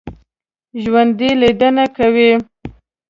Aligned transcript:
ژوندي 0.81 1.29
لیدنې 1.41 1.85
کوي 1.95 2.31